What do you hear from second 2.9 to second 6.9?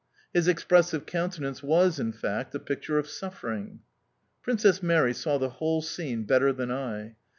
of suffering. Princess Mary saw the whole scene better than